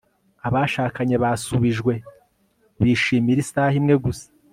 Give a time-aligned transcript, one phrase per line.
[0.47, 1.93] Abashakanye basubijwe
[2.81, 4.27] bishimira isaha imwe gusa